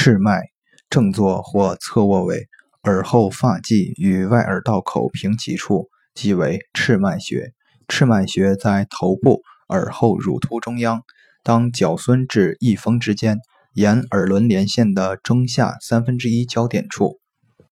[0.00, 0.42] 赤脉
[0.88, 2.46] 正坐或侧卧位，
[2.84, 7.50] 耳后发际与外耳道口平齐处，即为赤脉穴。
[7.88, 11.02] 赤脉穴在头部耳后乳突中央，
[11.42, 13.38] 当角孙至翳风之间，
[13.74, 17.18] 沿耳轮连线的中下三分之一交点处。